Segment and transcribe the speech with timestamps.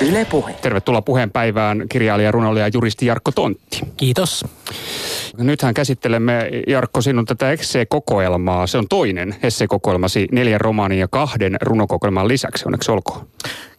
[0.00, 0.52] Yle Puhe.
[0.52, 3.80] Tervetuloa puheenpäivään kirjailija, runoilija ja juristi Jarkko Tontti.
[3.96, 4.44] Kiitos.
[5.38, 8.66] Nythän käsittelemme, Jarkko, sinun tätä esseekokoelmaa.
[8.66, 12.64] Se on toinen esseekokoelmasi neljän romaanin ja kahden runokokoelman lisäksi.
[12.66, 13.26] Onneksi olkoon.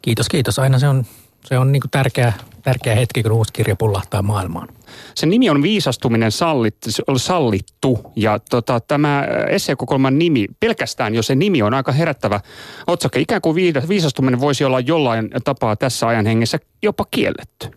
[0.02, 0.60] Kiitos, kiitos.
[0.60, 1.06] Aina se on,
[1.46, 4.68] se on niin kuin tärkeä, tärkeä hetki, kun uusi kirja pullahtaa maailmaan.
[5.16, 11.62] Sen nimi on Viisastuminen sallittu, sallittu ja tota, tämä esseekokoelman nimi, pelkästään jo se nimi
[11.62, 12.40] on aika herättävä
[12.88, 13.20] otsake.
[13.20, 13.56] Ikään kuin
[13.90, 17.72] viisastuminen voisi olla jollain tapaa tässä ajan hengessä jopa kielletty.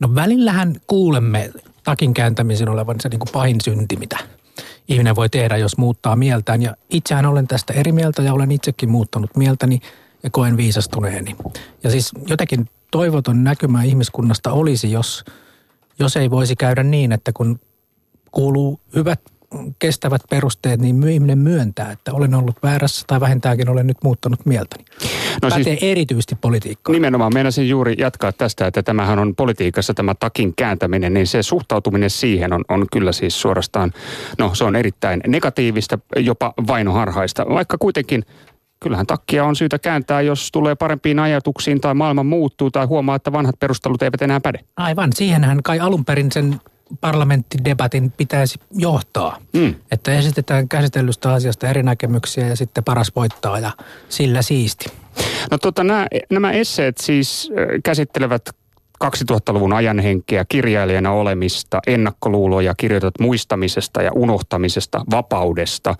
[0.00, 1.50] No välillähän kuulemme
[1.84, 4.18] takin kääntämisen olevan se niin kuin pahin synti, mitä
[4.88, 6.62] ihminen voi tehdä, jos muuttaa mieltään.
[6.62, 9.80] Ja itsehän olen tästä eri mieltä ja olen itsekin muuttanut mieltäni
[10.22, 11.36] ja koen viisastuneeni.
[11.84, 15.24] Ja siis jotenkin toivoton näkymä ihmiskunnasta olisi, jos,
[15.98, 17.60] jos ei voisi käydä niin, että kun
[18.30, 19.20] kuuluu hyvät
[19.78, 24.84] kestävät perusteet, niin ihminen myöntää, että olen ollut väärässä tai vähintäänkin olen nyt muuttanut mieltäni.
[25.42, 26.92] No Pätee siis, erityisesti politiikkaan.
[26.92, 32.10] Nimenomaan meinasin juuri jatkaa tästä, että tämähän on politiikassa tämä takin kääntäminen, niin se suhtautuminen
[32.10, 33.92] siihen on, on kyllä siis suorastaan,
[34.38, 38.24] no se on erittäin negatiivista, jopa vainoharhaista, vaikka kuitenkin
[38.80, 43.32] kyllähän takkia on syytä kääntää, jos tulee parempiin ajatuksiin tai maailma muuttuu tai huomaa, että
[43.32, 44.58] vanhat perustelut eivät enää päde.
[44.76, 46.60] Aivan, siihenhän kai alun perin sen
[47.00, 49.38] parlamenttidebatin pitäisi johtaa.
[49.52, 49.74] Mm.
[49.90, 53.70] Että esitetään käsitellystä asiasta eri näkemyksiä ja sitten paras voittaa ja
[54.08, 54.86] sillä siisti.
[55.50, 57.50] No tota, nämä, nämä esseet siis
[57.84, 58.42] käsittelevät
[59.04, 65.94] 2000-luvun ajanhenkeä, kirjailijana olemista, ennakkoluuloja, kirjoitat muistamisesta ja unohtamisesta, vapaudesta.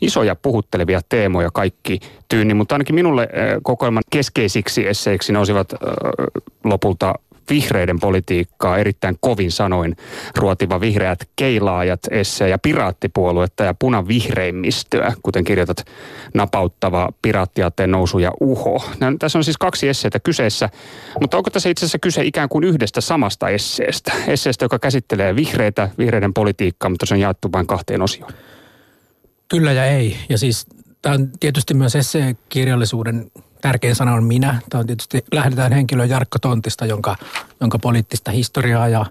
[0.00, 3.28] Isoja puhuttelevia teemoja kaikki tyyni, mutta ainakin minulle
[3.62, 5.74] kokoelman keskeisiksi esseiksi nousivat
[6.64, 7.14] lopulta
[7.52, 9.96] vihreiden politiikkaa erittäin kovin sanoin
[10.36, 15.84] ruotiva vihreät keilaajat esse ja piraattipuoluetta ja punavihreimmistöä, kuten kirjoitat
[16.34, 18.84] napauttava piraattiaatteen nousu ja uho.
[19.00, 20.68] Nämä, tässä on siis kaksi esseitä kyseessä,
[21.20, 24.12] mutta onko tässä itse asiassa kyse ikään kuin yhdestä samasta esseestä?
[24.26, 28.32] Esseestä, joka käsittelee vihreitä, vihreiden politiikkaa, mutta se on jaettu vain kahteen osioon.
[29.48, 30.16] Kyllä ja ei.
[30.28, 30.66] Ja siis
[31.02, 33.30] tämä on tietysti myös esseekirjallisuuden
[33.62, 34.60] tärkein sana on minä.
[34.70, 37.16] Tämä on tietysti, lähdetään henkilö Jarkko Tontista, jonka,
[37.60, 39.06] jonka poliittista historiaa ja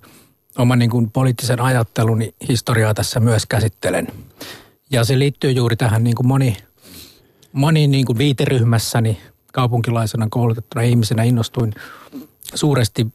[0.57, 4.07] oman niin kuin poliittisen ajatteluni historiaa tässä myös käsittelen.
[4.91, 6.57] Ja se liittyy juuri tähän niin kuin moni,
[7.51, 9.22] moni niin kuin viiteryhmässäni
[9.53, 11.73] kaupunkilaisena koulutettuna ihmisenä innostuin
[12.53, 13.07] suuresti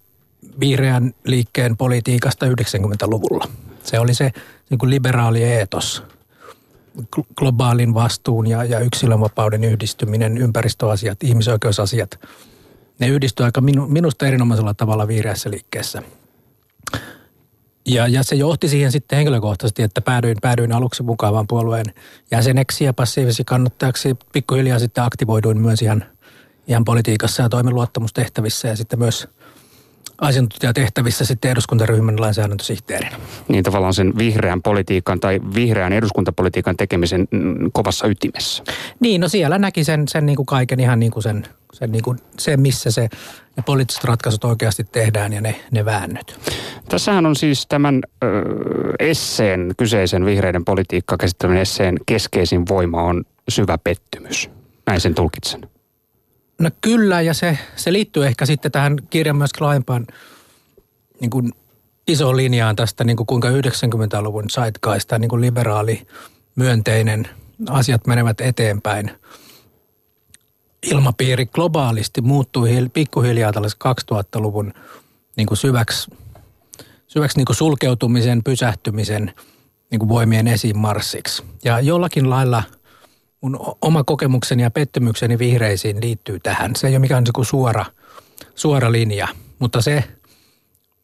[0.60, 3.48] vihreän liikkeen politiikasta 90-luvulla.
[3.84, 4.32] Se oli se
[4.70, 6.03] niin kuin liberaali eetos–
[7.38, 12.20] globaalin vastuun ja, ja yksilönvapauden yhdistyminen, ympäristöasiat, ihmisoikeusasiat,
[12.98, 16.02] ne yhdistyvät aika minu, minusta erinomaisella tavalla vihreässä liikkeessä.
[17.86, 21.86] Ja, ja se johti siihen sitten henkilökohtaisesti, että päädyin, päädyin aluksi mukavan puolueen
[22.30, 24.16] jäseneksi ja passiivisi kannattajaksi.
[24.32, 26.04] Pikkuhiljaa sitten aktivoiduin myös ihan,
[26.66, 29.28] ihan politiikassa ja toimin luottamustehtävissä ja sitten myös–
[30.21, 33.16] asiantuntijatehtävissä sitten eduskuntaryhmän lainsäädäntösihteerinä.
[33.49, 38.65] Niin tavallaan sen vihreän politiikan tai vihreän eduskuntapolitiikan tekemisen mm, kovassa ytimessä.
[39.00, 42.03] Niin, no siellä näki sen, sen niin kuin kaiken ihan niin kuin sen, sen, niin
[42.03, 43.09] kuin se, missä se,
[43.56, 46.41] ne poliittiset ratkaisut oikeasti tehdään ja ne, ne väännöt.
[46.88, 48.27] Tässähän on siis tämän ö,
[48.98, 54.50] esseen, kyseisen vihreiden politiikkaa käsittelevän esseen keskeisin voima on syvä pettymys.
[54.87, 55.69] Näin sen tulkitsen.
[56.58, 60.06] No kyllä, ja se, se liittyy ehkä sitten tähän kirjan myös laajempaan
[61.20, 61.52] niin kuin
[62.08, 66.06] isoon linjaan tästä, niin kuin kuinka 90-luvun zeitgeist, niin kuin liberaali,
[66.56, 67.28] myönteinen,
[67.68, 69.10] asiat menevät eteenpäin.
[70.82, 73.78] Ilmapiiri globaalisti muuttui pikkuhiljaa tällaisen
[74.12, 74.72] 2000-luvun
[75.36, 76.10] niin kuin syväksi,
[77.06, 79.32] syväksi niin kuin sulkeutumisen, pysähtymisen
[79.90, 81.42] niin kuin voimien esiin marssiksi.
[81.64, 82.62] Ja jollakin lailla–
[83.41, 86.76] mun oma kokemukseni ja pettymykseni vihreisiin liittyy tähän.
[86.76, 87.84] Se ei ole mikään niin kuin suora,
[88.54, 90.04] suora linja, mutta se,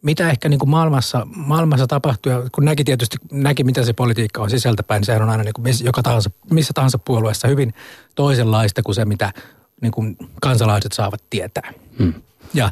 [0.02, 4.42] mitä ehkä niin kuin maailmassa, maailmassa tapahtuu, ja kun näki tietysti, näki mitä se politiikka
[4.42, 7.74] on sisältäpäin, sehän on aina niin kuin joka tahansa, missä tahansa puolueessa hyvin
[8.14, 9.32] toisenlaista kuin se, mitä
[9.80, 11.72] niin kuin kansalaiset saavat tietää.
[11.98, 12.14] Hmm.
[12.54, 12.70] Ja,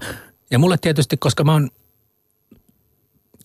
[0.51, 1.71] ja mulle tietysti, koska mä oon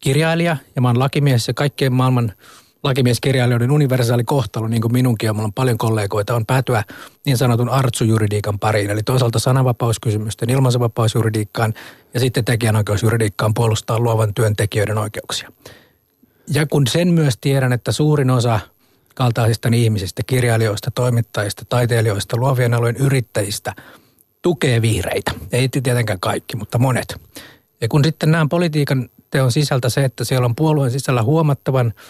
[0.01, 2.33] kirjailija ja mä oon lakimies ja kaikkien maailman–
[2.85, 6.83] lakimieskirjailijoiden universaali kohtalo, niin kuin minunkin ja mulla on paljon kollegoita, on päätyä
[7.25, 8.89] niin sanotun artsujuridiikan pariin.
[8.89, 11.73] Eli toisaalta sananvapauskysymysten ilmaisvapausjuridiikkaan
[12.13, 15.51] ja sitten tekijänoikeusjuridiikkaan puolustaa luovan työntekijöiden oikeuksia.
[16.47, 18.59] Ja kun sen myös tiedän, että suurin osa
[19.15, 23.73] kaltaisista ihmisistä, kirjailijoista, toimittajista, taiteilijoista, luovien alojen yrittäjistä
[24.41, 25.31] tukee vihreitä.
[25.51, 27.15] Ei tietenkään kaikki, mutta monet.
[27.81, 31.93] Ja kun sitten näen politiikan teon sisältä se, että siellä on puolueen sisällä huomattavan–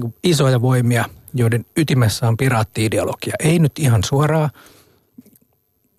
[0.00, 1.04] niin isoja voimia,
[1.34, 3.34] joiden ytimessä on piraatti-ideologia.
[3.38, 4.50] Ei nyt ihan suoraa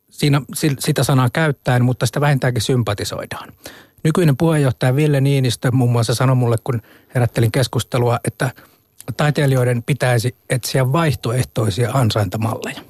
[0.10, 0.42] siinä
[0.80, 3.54] sitä sanaa käyttäen, mutta sitä vähintäänkin sympatisoidaan.
[4.04, 6.82] Nykyinen puheenjohtaja Ville Niinistö muun muassa sanoi mulle, kun
[7.16, 8.52] herättelin keskustelua, että
[9.18, 12.82] taiteilijoiden pitäisi etsiä vaihtoehtoisia ansaintamalleja.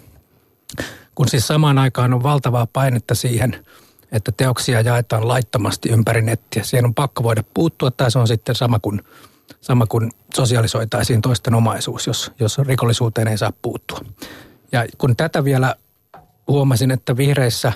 [1.16, 3.66] Kun siis samaan aikaan on valtavaa painetta siihen,
[4.12, 6.64] että teoksia jaetaan laittomasti ympäri nettiä.
[6.64, 9.02] Siihen on pakko voida puuttua tai se on sitten sama kuin,
[9.62, 14.00] sama kuin sosialisoitaisiin toisten omaisuus, jos, jos rikollisuuteen ei saa puuttua.
[14.72, 15.76] Ja kun tätä vielä
[16.48, 17.72] huomasin, että vihreissä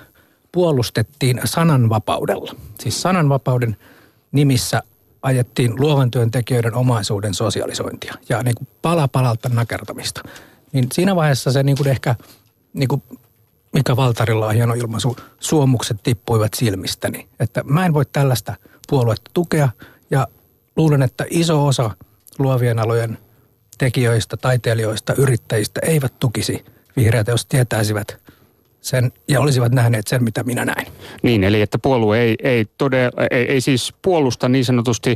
[0.51, 2.55] puolustettiin sananvapaudella.
[2.79, 3.77] Siis sananvapauden
[4.31, 4.83] nimissä
[5.21, 10.21] ajettiin luovan työntekijöiden omaisuuden sosialisointia ja niin kuin pala palalta nakertamista.
[10.71, 12.15] Niin siinä vaiheessa se niin kuin ehkä,
[12.73, 13.03] niin kuin
[13.73, 17.27] Mika Valtarilla on hieno ilmaisu, suomukset tippuivat silmistäni.
[17.39, 18.55] Että mä en voi tällaista
[18.89, 19.69] puoluetta tukea
[20.11, 20.27] ja
[20.75, 21.91] luulen, että iso osa
[22.39, 23.17] luovien alojen
[23.77, 26.65] tekijöistä, taiteilijoista, yrittäjistä eivät tukisi
[26.95, 28.17] vihreätä, jos tietäisivät
[28.81, 30.87] sen ja olisivat nähneet sen, mitä minä näin.
[31.23, 35.15] Niin, eli että puolue ei, ei, todella, ei, ei siis puolusta niin sanotusti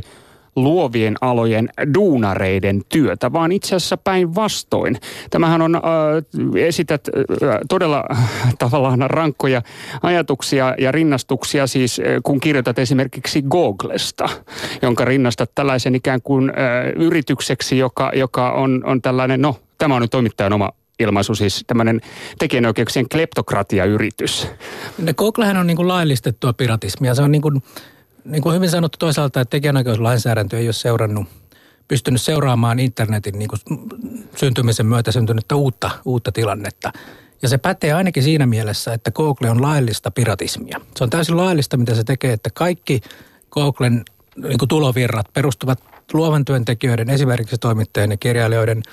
[0.56, 4.96] luovien alojen duunareiden työtä, vaan itse asiassa päinvastoin.
[5.30, 5.82] Tämähän on, äh,
[6.56, 9.62] esität äh, todella äh, tavallaan rankkoja
[10.02, 14.28] ajatuksia ja rinnastuksia siis, äh, kun kirjoitat esimerkiksi Googlesta,
[14.82, 16.56] jonka rinnastat tällaisen ikään kuin äh,
[16.96, 22.00] yritykseksi, joka, joka on, on tällainen, no tämä on nyt toimittajan oma ilmaisu, siis tämmöinen
[22.38, 24.48] tekijänoikeuksien kleptokratiayritys.
[25.16, 27.14] Googlehän on niin kuin laillistettua piratismia.
[27.14, 27.62] Se on niin kuin,
[28.26, 31.26] niin kuin hyvin sanottu toisaalta, että tekijänoikeuslainsäädäntö ei ole seurannut,
[31.88, 33.60] pystynyt seuraamaan internetin niin kuin
[34.36, 36.92] syntymisen myötä syntynyttä uutta, uutta tilannetta.
[37.42, 40.80] Ja se pätee ainakin siinä mielessä, että Google on laillista piratismia.
[40.96, 43.00] Se on täysin laillista, mitä se tekee, että kaikki
[43.50, 44.04] Googlen
[44.36, 48.82] niin kuin tulovirrat perustuvat luovan työntekijöiden, esimerkiksi toimittajien ja kirjailijoiden–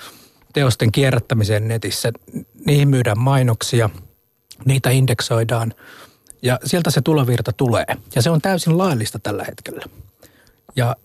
[0.54, 2.12] teosten kierrättämiseen netissä.
[2.66, 3.90] Niihin myydään mainoksia,
[4.64, 5.74] niitä indeksoidaan
[6.44, 7.84] ja sieltä se tulovirta tulee.
[8.14, 9.84] Ja se on täysin laillista tällä hetkellä.
[10.76, 10.96] Ja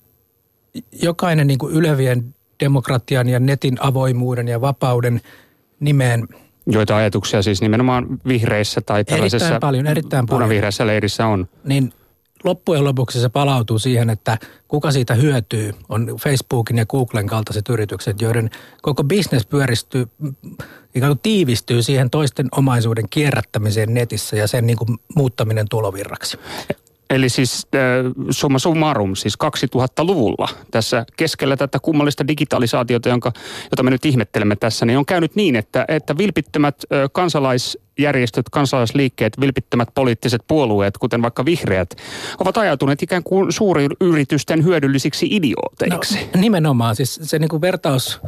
[0.91, 5.21] jokainen niin kuin ylevien demokratian ja netin avoimuuden ja vapauden
[5.79, 6.27] nimeen
[6.71, 11.47] Joita ajatuksia siis nimenomaan vihreissä tai tällaisessa erittäin paljon, erittäin punavihreässä leirissä on.
[11.63, 11.93] Niin
[12.43, 14.37] loppujen lopuksi se palautuu siihen, että
[14.67, 18.49] kuka siitä hyötyy, on Facebookin ja Googlen kaltaiset yritykset, joiden
[18.81, 20.07] koko bisnes pyöristyy,
[20.95, 26.37] ikään kuin tiivistyy siihen toisten omaisuuden kierrättämiseen netissä ja sen niin kuin muuttaminen tulovirraksi.
[27.09, 27.81] Eli siis äh,
[28.29, 33.31] summa summarum, siis 2000-luvulla tässä keskellä tätä kummallista digitalisaatiota, jonka,
[33.71, 39.39] jota me nyt ihmettelemme tässä, niin on käynyt niin, että, että vilpittömät äh, kansalaisjärjestöt, kansalaisliikkeet,
[39.39, 41.95] vilpittömät poliittiset puolueet, kuten vaikka vihreät,
[42.39, 46.29] ovat ajautuneet ikään kuin suuryritysten hyödyllisiksi idiooteiksi.
[46.35, 48.21] No, nimenomaan, siis se niin kuin vertaus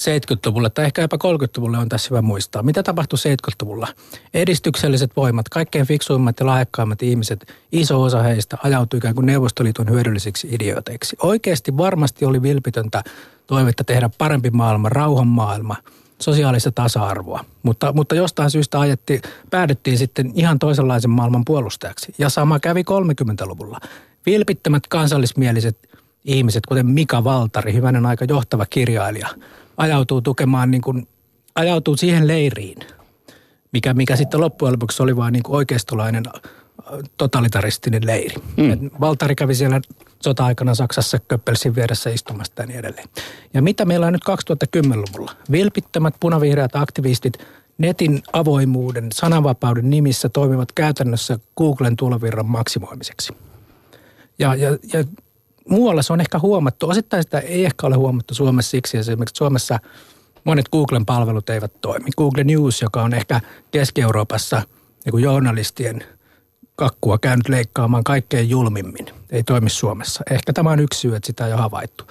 [0.00, 2.62] 70-luvulle tai ehkä jopa 30-luvulle on tässä hyvä muistaa.
[2.62, 3.88] Mitä tapahtui 70-luvulla?
[4.34, 10.48] Edistykselliset voimat, kaikkein fiksuimmat ja lahjakkaimmat ihmiset, iso osa heistä ajautui ikään kuin Neuvostoliiton hyödyllisiksi
[10.50, 11.16] idiooteiksi.
[11.22, 13.02] Oikeasti varmasti oli vilpitöntä
[13.46, 15.76] toivetta tehdä parempi maailma, rauhan maailma,
[16.18, 17.44] sosiaalista tasa-arvoa.
[17.62, 22.14] Mutta, mutta jostain syystä ajettiin, päädyttiin sitten ihan toisenlaisen maailman puolustajaksi.
[22.18, 23.80] Ja sama kävi 30-luvulla.
[24.26, 25.78] Vilpittömät kansallismieliset
[26.24, 29.28] ihmiset, kuten Mika Valtari, hyvänen aika johtava kirjailija–
[29.76, 31.08] ajautuu tukemaan, niin kuin,
[31.54, 32.78] ajautuu siihen leiriin,
[33.72, 36.42] mikä, mikä sitten loppujen lopuksi oli vain niin kuin oikeistolainen äh,
[37.16, 38.36] totalitaristinen leiri.
[38.56, 38.90] Mm.
[39.00, 39.80] Valtari kävi siellä
[40.22, 43.08] sota-aikana Saksassa Köppelsin vieressä istumasta ja niin edelleen.
[43.54, 45.32] Ja mitä meillä on nyt 2010-luvulla?
[45.50, 47.38] Vilpittömät punavihreät aktivistit
[47.78, 53.32] netin avoimuuden, sananvapauden nimissä toimivat käytännössä Googlen tulovirran maksimoimiseksi.
[54.38, 55.04] Ja, ja, ja
[55.68, 56.88] muualla se on ehkä huomattu.
[56.88, 59.78] Osittain sitä ei ehkä ole huomattu Suomessa siksi, esimerkiksi Suomessa
[60.44, 62.10] monet Googlen palvelut eivät toimi.
[62.16, 63.40] Google News, joka on ehkä
[63.70, 64.62] Keski-Euroopassa
[65.04, 66.04] niin journalistien
[66.76, 70.24] kakkua käynyt leikkaamaan kaikkein julmimmin, ei toimi Suomessa.
[70.30, 72.04] Ehkä tämä on yksi syy, että sitä ei ole havaittu.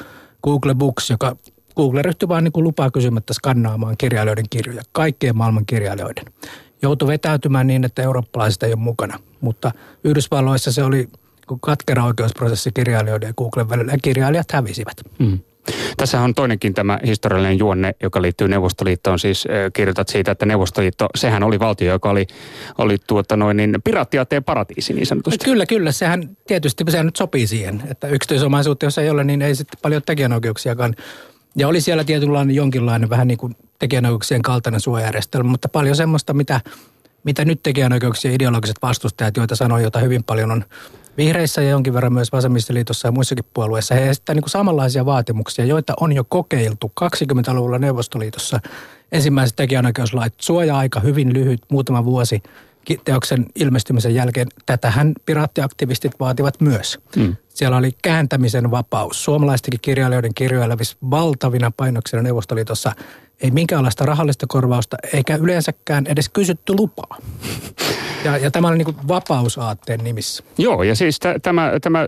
[0.44, 1.36] Google Books, joka
[1.76, 6.26] Google ryhtyi vain niin lupaa kysymättä skannaamaan kirjailijoiden kirjoja, kaikkien maailman kirjailijoiden.
[6.82, 9.72] Joutui vetäytymään niin, että eurooppalaiset ei ole mukana, mutta
[10.04, 11.10] Yhdysvalloissa se oli–
[11.62, 14.98] katkera oikeusprosessi kirjailijoiden ja Googlen välillä ja kirjailijat hävisivät.
[15.20, 15.40] Mm.
[15.98, 19.20] Tässä on toinenkin tämä historiallinen juonne, joka liittyy Neuvostoliittoon.
[19.20, 22.28] Siis kirjoitat siitä, että Neuvostoliitto, sehän oli valtio, joka oli,
[22.78, 25.46] oli tuota noin, niin piraattiaatteen paratiisi niin sanotusti.
[25.46, 25.92] Kyllä, kyllä.
[25.92, 30.02] Sehän tietysti sehän nyt sopii siihen, että yksityisomaisuutta, jos ei ole, niin ei sitten paljon
[30.06, 30.96] tekijänoikeuksiakaan.
[31.56, 36.62] Ja oli siellä tietynlainen jonkinlainen vähän niin kuin tekijänoikeuksien kaltainen suojajärjestelmä, mutta paljon semmoista, mitä,
[37.24, 40.66] mitä nyt tekijänoikeuksien ideologiset vastustajat, joita sanoi, jota hyvin paljon on
[41.18, 45.94] Vihreissä ja jonkin verran myös vasemmistoliitossa ja muissakin puolueissa he esittävät niin samanlaisia vaatimuksia, joita
[46.00, 48.60] on jo kokeiltu 20-luvulla Neuvostoliitossa.
[49.12, 52.44] Ensimmäiset tekijänoikeuslait, suoja-aika hyvin lyhyt, muutama vuosi.
[53.06, 54.48] Teoksen ilmestymisen jälkeen.
[54.66, 57.00] Tätähän piraattiaktivistit vaativat myös.
[57.16, 57.36] Mm.
[57.50, 59.24] Siellä oli kääntämisen vapaus.
[59.24, 60.78] Suomalaistenkin kirjailijoiden kirjoilla
[61.12, 62.92] valtavina painoksina Neuvostoliitossa
[63.42, 67.18] ei minkäänlaista rahallista korvausta eikä yleensäkään edes kysytty lupaa.
[68.26, 70.44] Ja, ja tämä oli niin vapausaatteen nimissä.
[70.58, 72.08] Joo, ja siis t- tämä, tämä äh,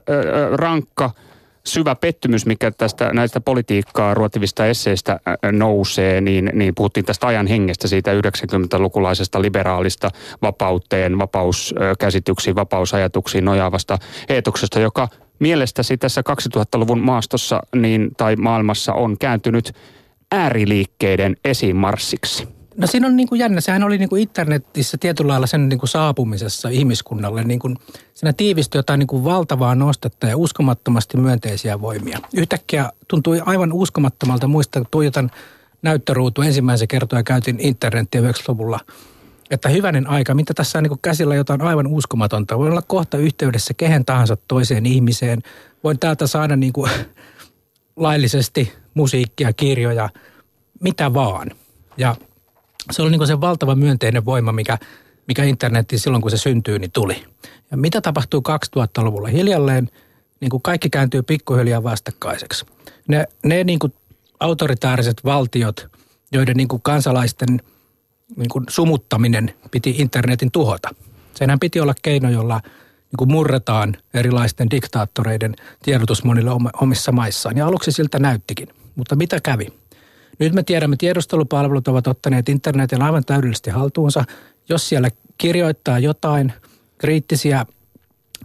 [0.57, 1.11] rankka–
[1.67, 5.19] syvä pettymys, mikä tästä näistä politiikkaa ruotivista esseistä
[5.51, 13.97] nousee, niin, niin puhuttiin tästä ajan hengestä, siitä 90-lukulaisesta liberaalista vapauteen, vapauskäsityksiin, vapausajatuksiin nojaavasta
[14.29, 15.07] eetoksesta, joka
[15.39, 16.21] mielestäsi tässä
[16.57, 19.71] 2000-luvun maastossa niin, tai maailmassa on kääntynyt
[20.31, 22.47] ääriliikkeiden esimarssiksi.
[22.77, 23.61] No siinä on niin kuin jännä.
[23.61, 27.43] Sehän oli niin kuin internetissä tietyllä lailla sen niin kuin saapumisessa ihmiskunnalle.
[27.43, 27.77] Niin kuin,
[28.13, 32.19] siinä tiivistyi jotain niin kuin valtavaa nostetta ja uskomattomasti myönteisiä voimia.
[32.33, 35.31] Yhtäkkiä tuntui aivan uskomattomalta muista, tuijotan
[35.81, 38.79] näyttöruutu ensimmäisen kertoa ja käytin internetiä 90-luvulla.
[39.49, 42.57] Että hyvänen aika, mitä tässä on niin kuin käsillä jotain aivan uskomatonta.
[42.57, 45.41] Voin olla kohta yhteydessä kehen tahansa toiseen ihmiseen.
[45.83, 46.91] Voin täältä saada niin kuin
[47.95, 50.09] laillisesti musiikkia, kirjoja,
[50.79, 51.51] mitä vaan.
[51.97, 52.15] Ja
[52.91, 54.77] se oli niin se valtava myönteinen voima, mikä,
[55.27, 57.25] mikä internetiin silloin, kun se syntyy, niin tuli.
[57.71, 58.43] Ja mitä tapahtuu
[58.77, 59.27] 2000-luvulla?
[59.27, 59.89] Hiljalleen
[60.39, 62.65] niin kuin kaikki kääntyy pikkuhiljaa vastakkaiseksi.
[63.07, 63.93] Ne, ne niin kuin
[64.39, 65.87] autoritaariset valtiot,
[66.31, 67.61] joiden niin kuin kansalaisten
[68.35, 70.95] niin kuin sumuttaminen piti internetin tuhota.
[71.33, 76.51] Senhän piti olla keino, jolla niin kuin murretaan erilaisten diktaattoreiden tiedotus monille
[76.81, 77.57] omissa maissaan.
[77.57, 78.67] Ja aluksi siltä näyttikin.
[78.95, 79.67] Mutta mitä kävi?
[80.39, 84.23] Nyt me tiedämme, tiedustelupalvelut ovat ottaneet internetin aivan täydellisesti haltuunsa.
[84.69, 86.53] Jos siellä kirjoittaa jotain
[86.97, 87.65] kriittisiä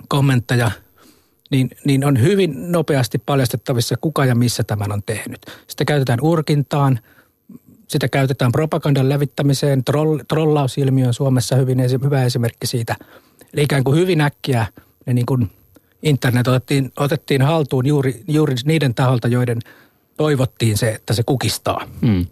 [0.08, 0.70] kommentteja,
[1.50, 5.40] niin, niin on hyvin nopeasti paljastettavissa, kuka ja missä tämän on tehnyt.
[5.66, 7.00] Sitä käytetään urkintaan,
[7.88, 12.96] sitä käytetään propagandan levittämiseen, troll, trollausilmiö on Suomessa hyvin hyvä esimerkki siitä.
[13.52, 14.66] Eli ikään kuin hyvin äkkiä
[15.06, 15.50] ne niin kuin
[16.02, 19.58] internet otettiin, otettiin haltuun juuri, juuri niiden taholta, joiden
[20.20, 21.86] toivottiin se, että se kukistaa.
[22.00, 22.26] Mm.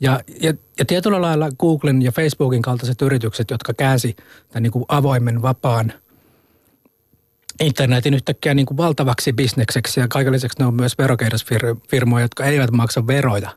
[0.00, 4.16] Ja, ja, ja tietyllä lailla Googlen ja Facebookin kaltaiset yritykset, jotka käänsi
[4.48, 5.92] tämän niin kuin avoimen, vapaan
[7.60, 12.70] internetin yhtäkkiä niin kuin valtavaksi bisnekseksi ja kaiken lisäksi ne on myös verokeidasfirmoja, jotka eivät
[12.70, 13.50] maksa veroja.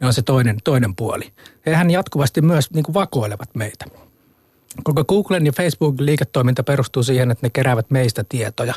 [0.00, 1.32] Ne on se toinen, toinen puoli.
[1.66, 3.84] Hehän jatkuvasti myös niin kuin vakoilevat meitä.
[4.84, 8.74] Koko Googlen ja Facebookin liiketoiminta perustuu siihen, että ne keräävät meistä tietoja,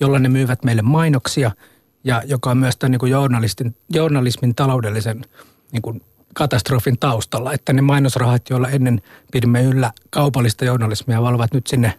[0.00, 1.50] jolla ne myyvät meille mainoksia–
[2.06, 5.24] ja joka on myös tämän niin kuin journalistin, journalismin taloudellisen
[5.72, 6.02] niin kuin
[6.34, 11.92] katastrofin taustalla, että ne mainosrahat, joilla ennen pidimme yllä kaupallista journalismia, valvat nyt sinne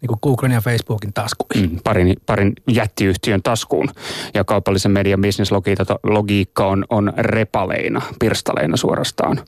[0.00, 1.70] niin kuin Googlen ja Facebookin taskuihin.
[1.70, 3.88] Mm, parin, parin jättiyhtiön taskuun.
[4.34, 9.40] Ja kaupallisen median bisneslogiikka on, on repaleina, pirstaleina suorastaan.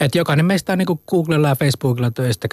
[0.00, 2.48] Et jokainen meistä on niin Googlella ja Facebookilla töistä,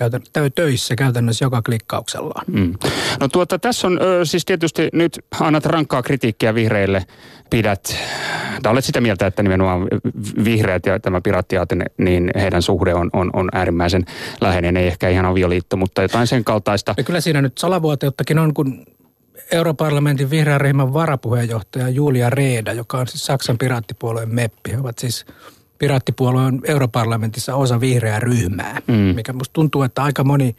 [0.56, 2.46] töissä käytännössä joka klikkauksellaan.
[2.48, 2.74] Mm.
[3.20, 7.06] No tuota, tässä on ö, siis tietysti nyt annat rankkaa kritiikkiä vihreille.
[7.50, 7.96] Pidät,
[8.64, 9.88] tai olet sitä mieltä, että nimenomaan
[10.44, 14.06] vihreät ja tämä piraattiaate, niin heidän suhde on, on, on äärimmäisen
[14.42, 14.78] läheinen.
[14.78, 16.94] Ei ehkä ihan avioliitto, mutta jotain sen kaltaista.
[16.98, 18.86] Ja kyllä siinä nyt salavuoteuttakin on, kun
[19.52, 24.72] Europarlamentin vihreän ryhmän varapuheenjohtaja Julia Reeda, joka on siis Saksan piraattipuolueen meppi.
[24.72, 25.26] He ovat siis
[25.78, 28.94] Piraattipuolue on europarlamentissa osa vihreää ryhmää, mm.
[28.94, 30.56] mikä musta tuntuu, että aika moni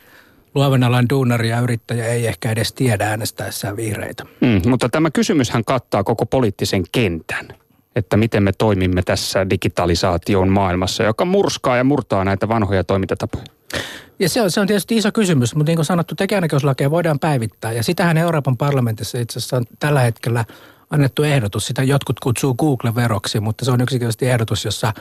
[0.54, 4.25] luovan alan duunari ja yrittäjä ei ehkä edes tiedä äänestäessään vihreitä.
[4.40, 7.49] Mm, mutta tämä kysymyshän kattaa koko poliittisen kentän
[7.96, 13.44] että miten me toimimme tässä digitalisaation maailmassa, joka murskaa ja murtaa näitä vanhoja toimintatapoja.
[14.18, 17.73] Ja se on, se on tietysti iso kysymys, mutta niin kuin sanottu, tekijänoikeuslakeja voidaan päivittää.
[17.73, 20.44] Ja sitähän Euroopan parlamentissa itse asiassa on tällä hetkellä
[20.90, 21.66] annettu ehdotus.
[21.66, 24.92] Sitä jotkut kutsuu Google-veroksi, mutta se on yksinkertaisesti ehdotus, jossa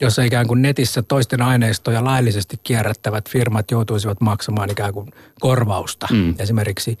[0.00, 6.08] jossa ikään kuin netissä toisten aineistoja laillisesti kierrättävät firmat joutuisivat maksamaan ikään kuin korvausta.
[6.12, 6.34] Mm.
[6.38, 6.98] Esimerkiksi,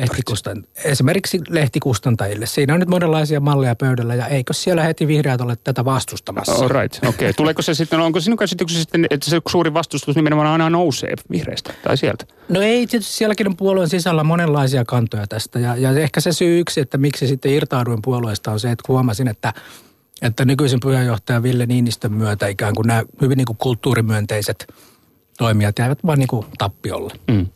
[0.00, 2.46] lehtikustan, esimerkiksi lehtikustantajille.
[2.46, 6.52] Siinä on nyt monenlaisia malleja pöydällä ja eikö siellä heti vihreät ole tätä vastustamassa?
[6.52, 7.08] All right, okei.
[7.08, 7.32] Okay.
[7.32, 11.72] Tuleeko se sitten, onko sinun käsityksesi sitten, että se suuri vastustus nimenomaan aina nousee vihreistä
[11.82, 12.24] tai sieltä?
[12.48, 16.60] No ei, tietysti sielläkin on puolueen sisällä monenlaisia kantoja tästä ja, ja ehkä se syy
[16.60, 19.52] yksi, että miksi sitten irtauduin puolueesta on se, että huomasin, että–
[20.22, 24.74] että nykyisen puheenjohtaja Ville Niinistön myötä ikään kuin nämä hyvin niin kuin kulttuurimyönteiset
[25.38, 27.12] toimijat jäivät vain niin kuin tappiolle.
[27.28, 27.46] Mm.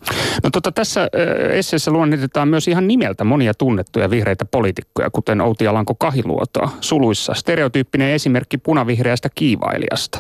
[0.42, 1.08] No tota, tässä
[1.50, 8.10] esseessä luonnitetaan myös ihan nimeltä monia tunnettuja vihreitä poliitikkoja, kuten Outi Alanko Kahiluotoa, suluissa stereotyyppinen
[8.10, 10.18] esimerkki punavihreästä kiivailijasta.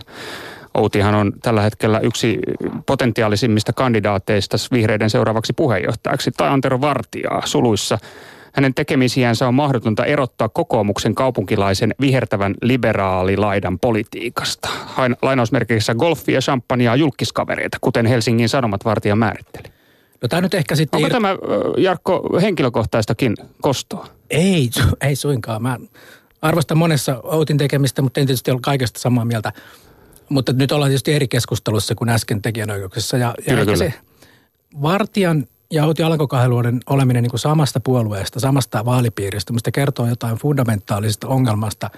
[0.74, 2.38] Outihan on tällä hetkellä yksi
[2.86, 7.98] potentiaalisimmista kandidaateista vihreiden seuraavaksi puheenjohtajaksi, tai Antero Vartijaa suluissa
[8.52, 14.68] hänen tekemisiänsä on mahdotonta erottaa kokoomuksen kaupunkilaisen vihertävän liberaalilaidan politiikasta.
[15.22, 19.68] Lainausmerkeissä golfia, champagnea julkiskavereita, kuten Helsingin Sanomat vartija määritteli.
[20.22, 20.98] No tämä nyt ehkä sitten...
[20.98, 21.12] Onko ir...
[21.12, 21.36] tämä,
[21.76, 24.06] Jarkko, henkilökohtaistakin kostoa?
[24.30, 25.62] Ei, ei suinkaan.
[25.62, 25.78] Mä
[26.42, 29.52] arvostan monessa Outin tekemistä, mutta en tietysti ole kaikesta samaa mieltä.
[30.28, 33.16] Mutta nyt ollaan tietysti eri keskustelussa kuin äsken tekijänoikeuksissa.
[33.16, 33.76] Ja, ja kyllä, kyllä.
[33.76, 33.94] se
[34.82, 41.28] Vartijan ja Outi Alanko-Kahdeluoden oleminen niin kuin samasta puolueesta, samasta vaalipiiristä, mistä kertoo jotain fundamentaalisesta
[41.28, 41.90] ongelmasta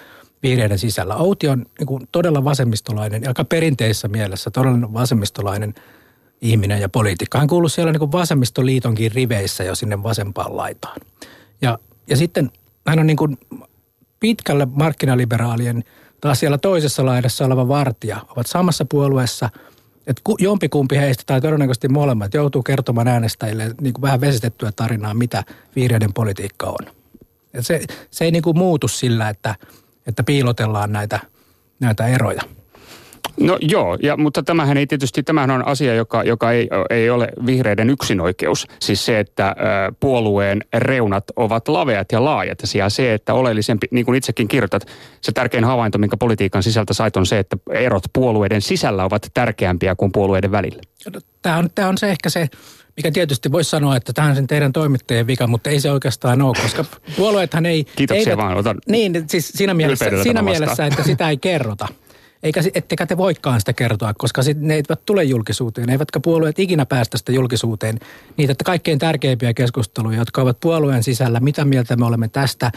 [0.42, 1.16] vihreiden sisällä.
[1.16, 5.74] Outi on niin kuin todella vasemmistolainen, aika perinteisessä mielessä todella vasemmistolainen
[6.40, 7.38] ihminen ja poliitikko.
[7.38, 11.00] Hän kuuluu siellä niin kuin vasemmistoliitonkin riveissä jo sinne vasempaan laitaan.
[11.62, 12.50] Ja, ja sitten
[12.86, 13.38] hän on niin kuin
[14.20, 15.84] pitkälle markkinaliberaalien
[16.20, 19.50] taas siellä toisessa laidassa oleva vartija ovat samassa puolueessa–
[20.06, 25.44] että jompikumpi heistä tai todennäköisesti molemmat joutuu kertomaan äänestäjille niin kuin vähän vesitettyä tarinaa, mitä
[25.76, 26.86] vihreiden politiikka on.
[27.54, 27.80] Et se,
[28.10, 29.54] se ei niin kuin muutu sillä, että,
[30.06, 31.20] että piilotellaan näitä,
[31.80, 32.42] näitä eroja.
[33.40, 37.28] No joo, ja, mutta tämähän ei tietysti, tämähän on asia, joka, joka ei, ei ole
[37.46, 38.66] vihreiden yksinoikeus.
[38.80, 39.54] Siis se, että ä,
[40.00, 42.58] puolueen reunat ovat laveat ja laajat.
[42.74, 44.86] Ja se, että oleellisempi, niin kuin itsekin kirjoitat,
[45.20, 49.94] se tärkein havainto, minkä politiikan sisältä sait, on se, että erot puolueiden sisällä ovat tärkeämpiä
[49.94, 50.82] kuin puolueiden välillä.
[51.14, 52.48] No, tämä on, tämä on se ehkä se,
[52.96, 56.42] mikä tietysti voisi sanoa, että tämä on sen teidän toimittajien vika, mutta ei se oikeastaan
[56.42, 56.84] ole, koska
[57.16, 57.84] puolueethan ei...
[57.96, 61.88] Kiitoksia eivät, vaan, otan Niin, siis siinä mielessä, siinä mielessä, että sitä ei kerrota.
[62.44, 66.86] Eikä, ettekä te voikaan sitä kertoa, koska sit ne eivät tule julkisuuteen, eivätkä puolueet ikinä
[66.86, 67.98] päästä sitä julkisuuteen.
[68.36, 72.72] Niitä että kaikkein tärkeimpiä keskusteluja, jotka ovat puolueen sisällä, mitä mieltä me olemme tästä.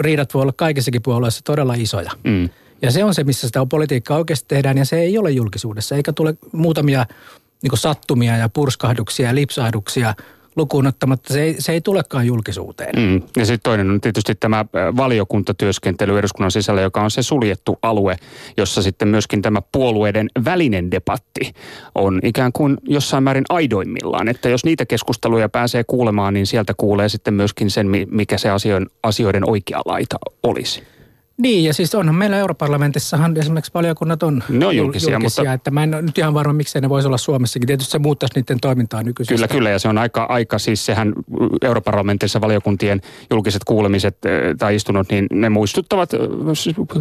[0.00, 2.10] Riidat voi olla kaikissakin puolueissa todella isoja.
[2.24, 2.48] Mm.
[2.82, 6.12] Ja se on se, missä sitä politiikkaa oikeasti tehdään, ja se ei ole julkisuudessa, eikä
[6.12, 7.06] tule muutamia
[7.62, 10.14] niin sattumia ja purskahduksia ja lipsahduksia–
[10.56, 12.94] lukuun ottamatta se ei, se ei tulekaan julkisuuteen.
[12.96, 13.22] Mm.
[13.36, 18.16] Ja sitten toinen on tietysti tämä valiokuntatyöskentely eduskunnan sisällä, joka on se suljettu alue,
[18.56, 21.52] jossa sitten myöskin tämä puolueiden välinen debatti
[21.94, 24.28] on ikään kuin jossain määrin aidoimmillaan.
[24.28, 28.90] Että jos niitä keskusteluja pääsee kuulemaan, niin sieltä kuulee sitten myöskin sen, mikä se asioiden,
[29.02, 30.93] asioiden oikea laita olisi.
[31.36, 35.52] Niin, ja siis onhan meillä Europarlamentissahan esimerkiksi valiokunnat on, ne on julkisia, julkisia mutta...
[35.52, 37.66] että mä en ole nyt ihan varma, miksei ne voisi olla Suomessakin.
[37.66, 39.34] Tietysti se muuttaisi niiden toimintaa nykyisestä.
[39.34, 41.12] Kyllä, kyllä, ja se on aika, aika siis sehän
[41.62, 44.18] Europarlamentissa valiokuntien julkiset kuulemiset
[44.58, 46.10] tai istunnot, niin ne muistuttavat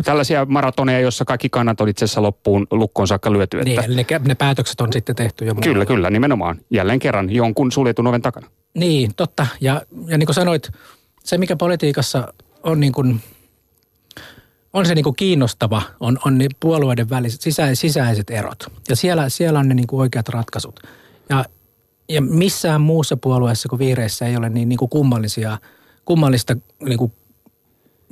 [0.06, 3.60] tällaisia maratoneja, joissa kaikki kannat on itse asiassa loppuun lukkoon saakka lyöty.
[3.60, 3.82] Että...
[3.88, 5.74] Niin, ne, ne päätökset on sitten tehty jo muualla.
[5.74, 6.60] Kyllä, kyllä, nimenomaan.
[6.70, 8.48] Jälleen kerran jonkun suljetun oven takana.
[8.74, 9.48] Niin, totta.
[9.62, 10.72] Ja, ja niin kuin sanoit,
[11.24, 13.22] se mikä politiikassa on niin kuin
[14.74, 18.72] on se niin kuin kiinnostava, on, on ne puolueiden väliset sisä, sisäiset erot.
[18.90, 20.80] Ja siellä, siellä on ne niin kuin oikeat ratkaisut.
[21.30, 21.46] Ja,
[22.10, 25.58] ja missään muussa puolueessa kuin vihreissä ei ole niin, niin kuin kummallisia,
[26.06, 26.56] kummallista
[26.86, 27.12] niin kuin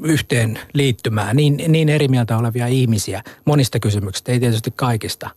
[0.03, 5.29] yhteen liittymää, niin, niin eri mieltä olevia ihmisiä monista kysymyksistä, ei tietysti kaikista.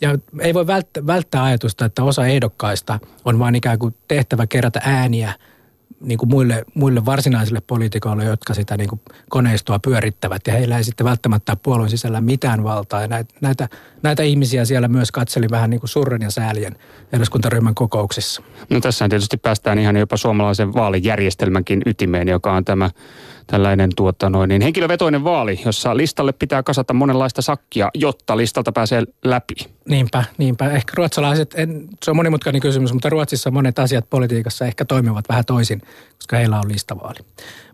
[0.00, 4.80] Ja ei voi välttää, välttää ajatusta, että osa ehdokkaista on vain ikään kuin tehtävä kerätä
[4.84, 5.32] ääniä–
[6.02, 10.46] niin kuin muille, muille varsinaisille poliitikoille, jotka sitä niin kuin koneistoa pyörittävät.
[10.46, 13.00] Ja heillä ei sitten välttämättä puolueen sisällä mitään valtaa.
[13.00, 13.68] Ja näitä, näitä,
[14.02, 16.76] näitä ihmisiä siellä myös katseli vähän niin kuin surren ja säälien
[17.12, 18.42] eduskuntaryhmän kokouksissa.
[18.70, 22.90] No tässä tietysti päästään ihan jopa suomalaisen vaalijärjestelmänkin ytimeen, joka on tämä
[23.46, 29.02] tällainen tuota noin, niin henkilövetoinen vaali, jossa listalle pitää kasata monenlaista sakkia, jotta listalta pääsee
[29.24, 29.54] läpi.
[29.88, 30.70] Niinpä, niinpä.
[30.70, 35.44] Ehkä ruotsalaiset, en, se on monimutkainen kysymys, mutta Ruotsissa monet asiat politiikassa ehkä toimivat vähän
[35.44, 35.82] toisin,
[36.16, 37.18] koska heillä on listavaali.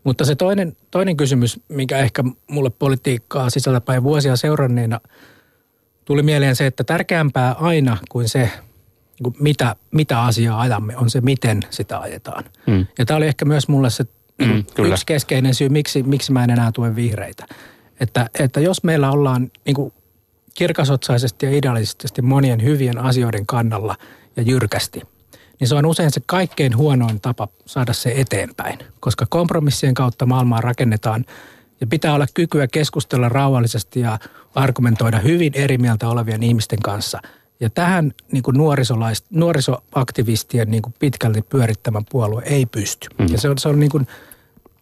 [0.04, 5.00] Mutta se toinen, toinen kysymys, mikä ehkä mulle politiikkaa sisältäpäin vuosia seuranneena
[6.04, 8.50] tuli mieleen se, että tärkeämpää aina kuin se,
[9.20, 12.44] niin mitä, mitä asiaa ajamme, on se, miten sitä ajetaan.
[12.66, 12.86] Hmm.
[12.98, 14.04] Ja tämä oli ehkä myös mulle se
[14.38, 14.94] mm, kyllä.
[14.94, 17.46] yksi keskeinen syy, miksi, miksi mä en enää tue vihreitä.
[18.00, 19.92] Että, että jos meillä ollaan niin kuin
[20.54, 23.96] kirkasotsaisesti ja idealistisesti monien hyvien asioiden kannalla
[24.36, 25.02] ja jyrkästi,
[25.60, 28.78] niin se on usein se kaikkein huonoin tapa saada se eteenpäin.
[29.00, 31.24] Koska kompromissien kautta maailmaa rakennetaan
[31.80, 34.18] ja pitää olla kykyä keskustella rauhallisesti ja
[34.54, 37.20] argumentoida hyvin eri mieltä olevien ihmisten kanssa.
[37.60, 38.56] Ja tähän niin kuin
[39.30, 43.08] nuorisoaktivistien niin kuin pitkälti pyörittämän puolue ei pysty.
[43.18, 43.26] Mm.
[43.32, 44.06] Ja se on, se on niin kuin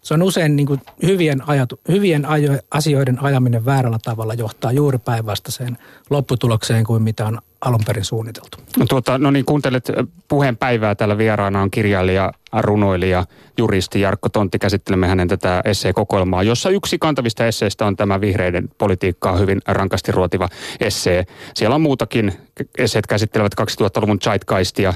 [0.06, 4.98] se on usein niin kuin hyvien, ajatu, hyvien ajo, asioiden ajaminen väärällä tavalla johtaa juuri
[4.98, 5.78] päinvastaiseen
[6.10, 8.58] lopputulokseen kuin mitä on alun perin suunniteltu.
[8.78, 9.92] No, tuota, no niin, kuuntelet
[10.28, 10.94] puheen päivää.
[10.94, 13.24] Täällä vieraana on kirjailija, runoilija,
[13.58, 14.58] juristi Jarkko Tontti.
[14.58, 20.48] Käsittelemme hänen tätä esseekokoelmaa, jossa yksi kantavista esseistä on tämä vihreiden politiikkaa hyvin rankasti ruotiva
[20.80, 21.24] essee.
[21.54, 22.32] Siellä on muutakin.
[22.78, 24.94] Esseet käsittelevät 2000-luvun zeitgeistia,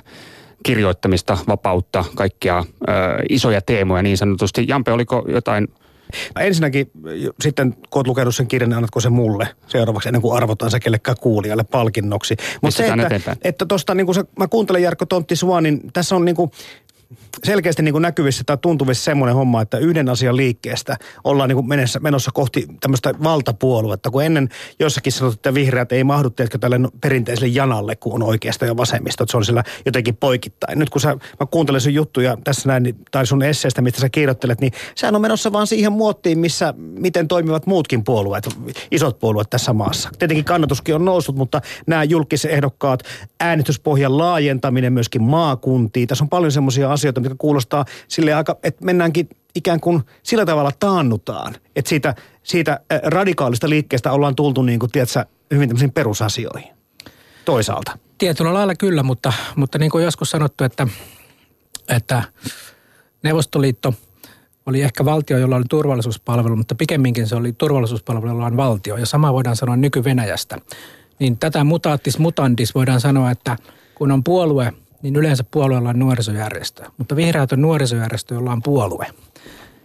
[0.63, 2.93] kirjoittamista, vapautta, kaikkia ö,
[3.29, 4.65] isoja teemoja niin sanotusti.
[4.69, 5.69] Jampe, oliko jotain
[6.41, 6.91] Ensinnäkin
[7.41, 10.81] sitten, kun olet lukenut sen kirjan, niin annatko se mulle seuraavaksi ennen kuin arvotaan se
[10.81, 12.37] kellekään kuulijalle palkinnoksi.
[12.63, 16.25] Mutta se, että, että tosta, niin kuin se, mä kuuntelen Jarkko Tontti Suonin, tässä on
[16.25, 16.51] niin kuin,
[17.45, 21.69] selkeästi niin kuin näkyvissä tai tuntuvissa semmoinen homma, että yhden asian liikkeestä ollaan niin kuin
[21.69, 24.49] menossa, menossa kohti tämmöistä valtapuoluetta, kun ennen
[24.81, 29.25] jossakin sanottu, että vihreät ei mahdu teetkö tälle perinteiselle janalle, kun on oikeasta ja vasemmista,
[29.25, 30.79] että se on sillä jotenkin poikittain.
[30.79, 34.61] Nyt kun sä, mä kuuntelen sun juttuja tässä näin, tai sun esseestä, mistä sä kirjoittelet,
[34.61, 38.49] niin sehän on menossa vaan siihen muottiin, missä, miten toimivat muutkin puolueet,
[38.91, 40.11] isot puolueet tässä maassa.
[40.19, 43.03] Tietenkin kannatuskin on noussut, mutta nämä julkisehdokkaat,
[43.41, 49.29] äänestyspohjan laajentaminen myöskin maakuntiin, tässä on paljon semmoisia asioita, mitkä kuulostaa sille aika, että mennäänkin
[49.55, 55.25] ikään kuin sillä tavalla taannutaan, että siitä, siitä radikaalista liikkeestä ollaan tultu niin kuin, tiedätkö,
[55.55, 56.71] hyvin tämmöisiin perusasioihin
[57.45, 57.99] toisaalta.
[58.19, 60.87] Tietyllä lailla kyllä, mutta, mutta niin kuin joskus sanottu, että,
[61.89, 62.23] että
[63.23, 63.95] Neuvostoliitto
[64.67, 68.97] oli ehkä valtio, jolla oli turvallisuuspalvelu, mutta pikemminkin se oli turvallisuuspalvelu, jolla on valtio.
[68.97, 70.59] Ja sama voidaan sanoa nyky-Venäjästä.
[71.19, 73.57] Niin tätä mutaattis mutandis voidaan sanoa, että
[73.95, 76.83] kun on puolue, niin yleensä puolueella on nuorisojärjestö.
[76.99, 79.07] Mutta vihreät on nuorisojärjestö, jolla on puolue.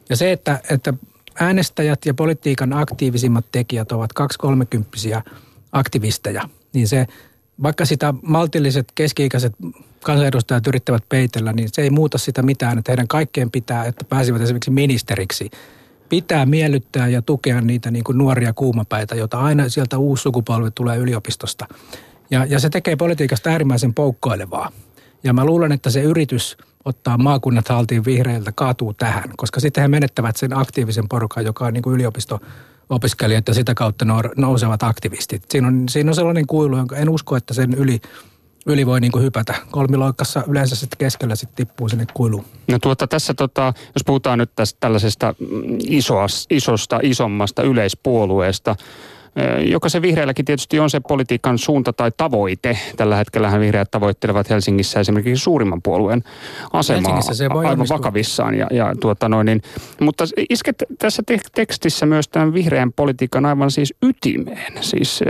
[0.09, 0.93] Ja se, että, että
[1.39, 5.21] äänestäjät ja politiikan aktiivisimmat tekijät ovat kaksi kolmekymppisiä
[5.71, 7.07] aktivisteja, niin se,
[7.63, 9.53] vaikka sitä maltilliset keski-ikäiset
[10.03, 14.41] kansanedustajat yrittävät peitellä, niin se ei muuta sitä mitään, että heidän kaikkeen pitää, että pääsivät
[14.41, 15.49] esimerkiksi ministeriksi.
[16.09, 20.97] Pitää miellyttää ja tukea niitä niin kuin nuoria kuumapäitä, joita aina sieltä uusi sukupolvi tulee
[20.97, 21.67] yliopistosta.
[22.31, 24.71] Ja, ja se tekee politiikasta äärimmäisen poukkoilevaa.
[25.25, 29.87] Ja mä luulen, että se yritys ottaa maakunnat haltiin vihreiltä kaatuu tähän, koska sitten he
[29.87, 32.39] menettävät sen aktiivisen porukan, joka on niin kuin yliopisto
[32.89, 34.05] opiskelijat ja sitä kautta
[34.37, 35.43] nousevat aktivistit.
[35.51, 38.01] Siinä on, siinä on sellainen kuilu, jonka en usko, että sen yli,
[38.65, 39.55] yli voi niin kuin hypätä.
[39.71, 42.45] Kolmiloikassa yleensä sitten keskellä sitten tippuu sinne kuiluun.
[42.67, 45.35] No tuota, tässä tota, jos puhutaan nyt tästä tällaisesta
[45.87, 48.75] isoas, isosta, isommasta yleispuolueesta,
[49.65, 52.77] joka se vihreälläkin tietysti on se politiikan suunta tai tavoite.
[52.97, 56.23] Tällä hetkellä vihreät tavoittelevat Helsingissä esimerkiksi suurimman puolueen
[56.73, 57.97] asemaa se aivan onnistua.
[57.97, 58.55] vakavissaan.
[58.55, 59.61] Ja, ja tuota noin, niin,
[60.01, 65.27] mutta isket tässä te- tekstissä myös tämän vihreän politiikan aivan siis ytimeen, siis äh,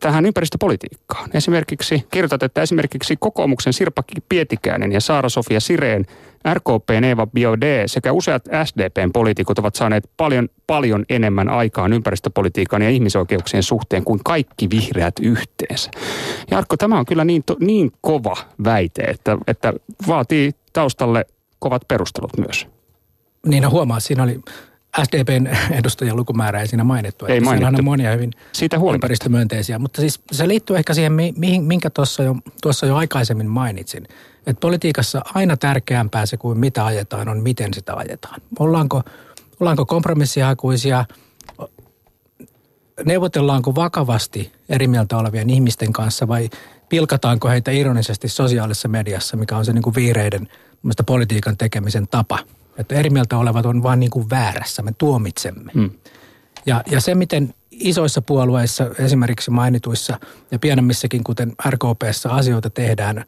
[0.00, 1.30] tähän ympäristöpolitiikkaan.
[1.34, 6.06] Esimerkiksi kirjoitat, että esimerkiksi kokoomuksen Sirpa Pietikäinen ja Saara-Sofia Sireen
[6.54, 12.90] RKP, Eva Biode sekä useat SDPn poliitikot ovat saaneet paljon, paljon enemmän aikaan ympäristöpolitiikan ja
[12.90, 15.90] ihmisoikeuksien suhteen kuin kaikki vihreät yhteensä.
[16.50, 19.72] Jarkko, tämä on kyllä niin, to, niin kova väite, että, että
[20.06, 21.26] vaatii taustalle
[21.58, 22.66] kovat perustelut myös.
[23.46, 24.40] Niin no huomaa, siinä oli
[25.02, 27.26] SDPn edustajien lukumäärä ei siinä mainittu.
[27.26, 27.78] Ei mainittu.
[27.78, 29.78] on monia hyvin Siitä ympäristömyönteisiä.
[29.78, 31.12] Mutta siis se liittyy ehkä siihen,
[31.62, 34.08] minkä tuossa jo, tuossa jo aikaisemmin mainitsin.
[34.46, 38.40] Että politiikassa aina tärkeämpää se kuin mitä ajetaan on, miten sitä ajetaan.
[38.58, 39.02] Ollaanko,
[39.60, 41.04] ollaanko kompromissihakuisia,
[43.04, 46.50] neuvotellaanko vakavasti eri mieltä olevien ihmisten kanssa vai
[46.88, 50.48] pilkataanko heitä ironisesti sosiaalisessa mediassa, mikä on se niin kuin viireiden
[51.06, 52.38] politiikan tekemisen tapa–
[52.78, 55.72] että eri mieltä olevat on vain niin kuin väärässä, me tuomitsemme.
[55.74, 55.90] Hmm.
[56.66, 63.24] Ja, ja se, miten isoissa puolueissa, esimerkiksi mainituissa ja pienemmissäkin, kuten RKPssä, asioita tehdään,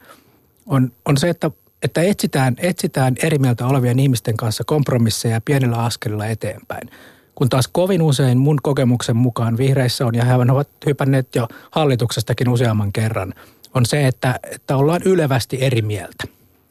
[0.67, 1.51] on, on se, että,
[1.83, 6.91] että etsitään, etsitään eri mieltä olevien ihmisten kanssa kompromisseja pienellä askelilla eteenpäin.
[7.35, 12.49] Kun taas kovin usein mun kokemuksen mukaan vihreissä on, ja he ovat hypänneet jo hallituksestakin
[12.49, 13.35] useamman kerran,
[13.75, 16.25] on se, että, että ollaan ylevästi eri mieltä.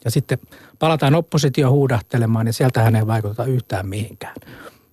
[0.05, 0.37] Ja sitten
[0.79, 4.35] palataan oppositio huudahtelemaan ja sieltähän ei vaikuta yhtään mihinkään.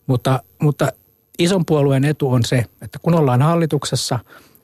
[0.06, 0.92] Mutta, mutta
[1.38, 4.18] ison puolueen etu on se, että kun ollaan hallituksessa,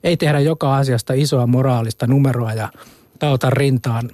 [0.04, 2.68] ei tehdä joka asiasta isoa moraalista numeroa ja
[3.18, 4.10] tauta rintaan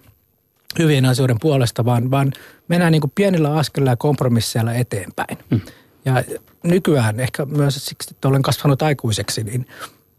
[0.79, 2.33] hyvien asioiden puolesta, vaan, vaan
[2.69, 5.39] mennään niin kuin pienillä askelilla ja kompromisseilla eteenpäin.
[5.51, 5.61] Mm.
[6.05, 6.25] Ja
[6.63, 9.67] nykyään ehkä myös siksi, että olen kasvanut aikuiseksi, niin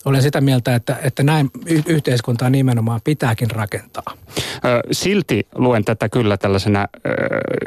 [0.06, 1.52] olen sitä mieltä, että, että näin
[1.86, 4.18] yhteiskuntaa nimenomaan pitääkin rakentaa.
[4.92, 6.88] Silti luen tätä kyllä tällaisena,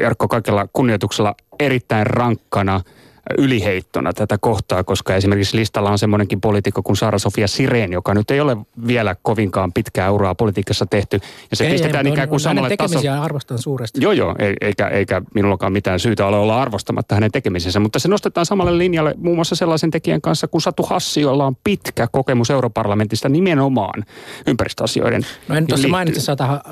[0.01, 2.81] Jarkko, kaikella kunnioituksella erittäin rankkana–
[3.39, 8.41] yliheittona tätä kohtaa, koska esimerkiksi listalla on semmoinenkin poliitikko kuin Sara-Sofia Sireen, joka nyt ei
[8.41, 11.21] ole vielä kovinkaan pitkää uraa politiikassa tehty.
[11.51, 13.09] Ja se ei, pistetään ei, ikään kuin samalle tasolle.
[13.09, 14.01] arvostan suuresti.
[14.03, 18.47] Joo, joo, eikä, eikä minullakaan mitään syytä ole olla arvostamatta hänen tekemisensä, mutta se nostetaan
[18.47, 23.29] samalle linjalle muun muassa sellaisen tekijän kanssa kuin Satu Hassi, jolla on pitkä kokemus europarlamentista
[23.29, 24.05] nimenomaan
[24.47, 26.21] ympäristöasioiden No en tuossa mainitse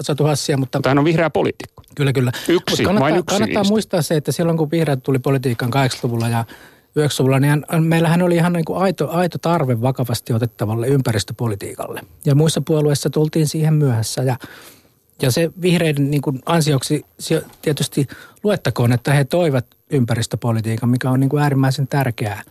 [0.00, 0.78] Satu Hassia, mutta...
[0.78, 1.82] Mutta hän on vihreä poliitikko.
[1.96, 2.32] Kyllä, kyllä.
[2.48, 6.44] Yksi, kannattaa, vain yksi kannattaa muistaa se, että silloin kun vihreät tuli politiikkaan 80-luvulla ja
[6.98, 12.00] 90-luvulla, niin meillähän oli ihan niin kuin aito, aito tarve vakavasti otettavalle ympäristöpolitiikalle.
[12.24, 14.22] Ja muissa puolueissa tultiin siihen myöhässä.
[14.22, 14.36] Ja,
[15.22, 17.04] Ja se vihreiden niin kuin ansioksi
[17.62, 18.06] tietysti
[18.44, 22.42] luettakoon, että he toivat ympäristöpolitiikan, mikä on niin kuin äärimmäisen tärkeää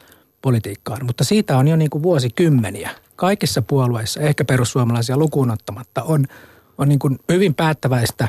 [0.41, 1.05] politiikkaan.
[1.05, 2.89] Mutta siitä on jo niin kuin vuosikymmeniä.
[3.15, 6.25] Kaikissa puolueissa, ehkä perussuomalaisia lukuun ottamatta, on,
[6.77, 8.27] on niin kuin hyvin päättäväistä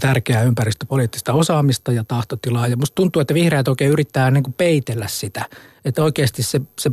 [0.00, 2.66] tärkeää ympäristöpoliittista osaamista ja tahtotilaa.
[2.66, 5.48] Ja musta tuntuu, että vihreät oikein yrittää niin kuin peitellä sitä.
[5.84, 6.90] Että oikeasti se, se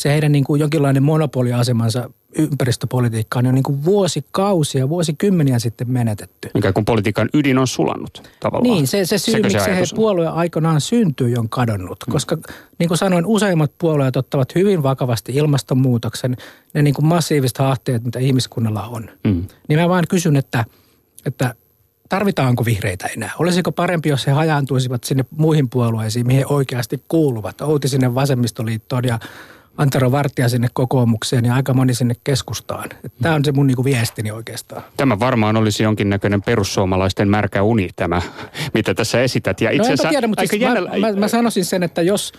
[0.00, 6.50] se heidän niin kuin jonkinlainen monopoliasemansa ympäristöpolitiikkaan on niin kuin vuosikausia, vuosikymmeniä sitten menetetty.
[6.54, 8.74] Mikä kun politiikan ydin on sulannut tavallaan.
[8.74, 11.98] Niin, se, se syy, Sekö miksi se puolue aikanaan syntyy, on kadonnut.
[12.06, 12.12] Hmm.
[12.12, 12.38] Koska
[12.78, 16.36] niin kuin sanoin, useimmat puolueet ottavat hyvin vakavasti ilmastonmuutoksen,
[16.74, 19.10] ne niin kuin massiiviset haasteet, mitä ihmiskunnalla on.
[19.28, 19.44] Hmm.
[19.68, 20.64] Niin mä vaan kysyn, että,
[21.26, 21.54] että
[22.10, 23.30] tarvitaanko vihreitä enää?
[23.38, 27.60] Olisiko parempi, jos he hajaantuisivat sinne muihin puolueisiin, mihin he oikeasti kuuluvat?
[27.60, 29.18] Outi sinne vasemmistoliittoon ja
[29.76, 32.88] Antero Vartija sinne kokoomukseen ja aika moni sinne keskustaan.
[33.22, 34.82] Tämä on se mun niinku viestini oikeastaan.
[34.96, 38.22] Tämä varmaan olisi jonkinnäköinen perussuomalaisten märkä uni tämä,
[38.74, 39.60] mitä tässä esität.
[39.60, 40.80] Ja itse no tiedä, mutta siis jännä...
[40.80, 42.32] mä, mä, mä sanoisin sen, että jos,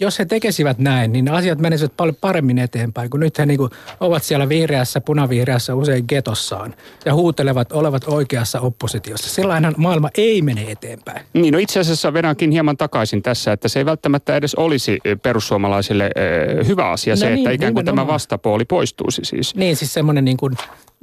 [0.00, 3.70] jos he tekisivät näin, niin asiat menisivät paljon paremmin eteenpäin, kun nyt he niin kuin
[4.00, 9.28] ovat siellä vihreässä, punavihreässä usein getossaan ja huutelevat olevat oikeassa oppositiossa.
[9.28, 11.26] Sillainhan maailma ei mene eteenpäin.
[11.32, 16.04] Niin, no itse asiassa vedänkin hieman takaisin tässä, että se ei välttämättä edes olisi perussuomalaisille
[16.04, 19.54] äh, hyvä asia no se, niin, että ikään kuin tämä vastapuoli poistuisi siis.
[19.54, 20.56] Niin, siis semmoinen niin kuin,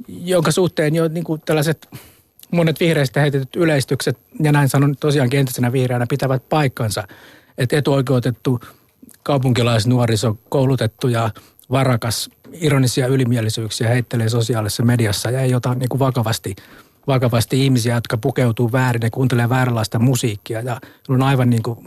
[0.08, 1.88] jonka suhteen jo niin kuin tällaiset
[2.52, 7.08] monet vihreistä heitetyt yleistykset, ja näin sanon tosiaankin entisenä vihreänä, pitävät paikkansa.
[7.58, 8.60] Että etuoikeutettu
[9.28, 11.30] kaupunkilaisnuoriso, koulutettu ja
[11.70, 16.56] varakas, ironisia ylimielisyyksiä heittelee sosiaalisessa mediassa ja ei ota niin kuin vakavasti,
[17.06, 21.78] vakavasti ihmisiä, jotka pukeutuu väärin ja kuuntelee vääränlaista musiikkia ja on aivan niin kuin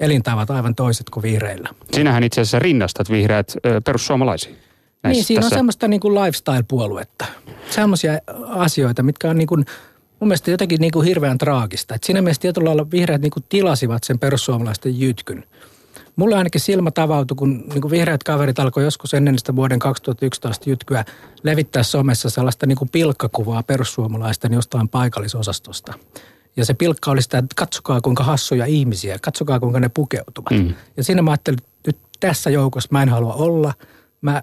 [0.00, 1.68] elintavat aivan toiset kuin vihreillä.
[1.92, 4.56] Sinähän itse asiassa rinnastat vihreät perussuomalaisiin.
[5.04, 5.54] Niin, siinä tässä.
[5.54, 7.24] on semmoista niin kuin lifestyle-puoluetta.
[7.70, 9.64] Semmoisia asioita, mitkä on niin kuin,
[10.20, 11.94] mun mielestä jotenkin niin kuin hirveän traagista.
[11.94, 15.44] Et siinä mielessä tietyllä lailla vihreät niin kuin tilasivat sen perussuomalaisten jytkyn.
[16.16, 20.70] Mulle ainakin silmä tavautui, kun niin kuin vihreät kaverit alkoi joskus ennen sitä vuoden 2011
[20.70, 21.04] jytkyä
[21.42, 25.94] levittää somessa sellaista niin kuin pilkkakuvaa perussuomalaisten jostain paikallisosastosta.
[26.56, 30.50] Ja se pilkka oli sitä, että katsokaa kuinka hassuja ihmisiä, katsokaa kuinka ne pukeutuvat.
[30.50, 30.74] Mm.
[30.96, 33.72] Ja siinä mä ajattelin, että nyt tässä joukossa mä en halua olla.
[34.20, 34.42] Mä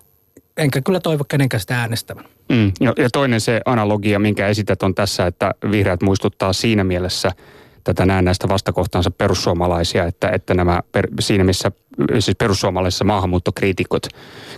[0.57, 2.25] enkä kyllä toivo kenenkään sitä äänestävän.
[2.49, 2.71] Mm.
[2.79, 7.31] Ja, ja toinen se analogia, minkä esität on tässä, että vihreät muistuttaa siinä mielessä–
[7.83, 11.71] tätä näistä vastakohtaansa perussuomalaisia, että, että nämä per, siinä missä
[12.19, 14.07] siis perussuomalaisissa maahanmuuttokriitikot